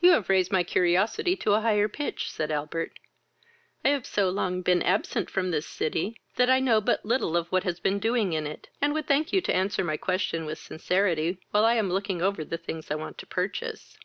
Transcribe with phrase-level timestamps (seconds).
[0.00, 2.98] "You have raised my curiosity to a higher pitch,(said Albert.)
[3.84, 7.52] I have so long been absent from this city, that I know but little of
[7.52, 10.58] what has been doing in it, and would thank you to answer my question with
[10.58, 13.98] sincerity, while I am looking over the things I want to purchase."